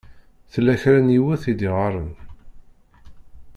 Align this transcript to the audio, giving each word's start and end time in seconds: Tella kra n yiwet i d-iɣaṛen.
Tella 0.51 0.75
kra 0.81 0.99
n 1.05 1.13
yiwet 1.15 1.43
i 1.51 1.53
d-iɣaṛen. 1.59 2.11